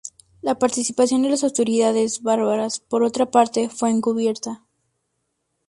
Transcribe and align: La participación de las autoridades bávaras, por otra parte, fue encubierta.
La 0.41 0.57
participación 0.57 1.21
de 1.21 1.29
las 1.29 1.43
autoridades 1.43 2.23
bávaras, 2.23 2.79
por 2.79 3.03
otra 3.03 3.29
parte, 3.29 3.69
fue 3.69 3.91
encubierta. 3.91 4.65